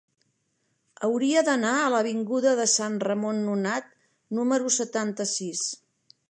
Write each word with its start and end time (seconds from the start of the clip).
Hauria 1.07 1.43
d'anar 1.49 1.73
a 1.81 1.91
l'avinguda 1.95 2.53
de 2.61 2.65
Sant 2.77 2.95
Ramon 3.09 3.43
Nonat 3.51 3.93
número 4.41 4.73
setanta-sis. 4.79 5.63